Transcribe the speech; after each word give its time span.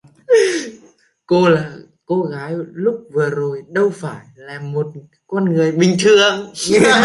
Cô 2.07 2.23
gái 2.31 2.53
lúc 2.73 2.95
vừa 3.13 3.29
rồi 3.29 3.61
đâu 3.69 3.89
phải 3.89 4.25
là 4.35 4.59
một 4.59 4.87
con 5.27 5.53
người 5.53 5.71
bình 5.71 5.95
thường 5.99 6.45